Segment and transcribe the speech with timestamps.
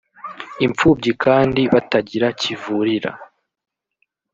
[0.65, 3.11] imfubyi kandi batagira kivurira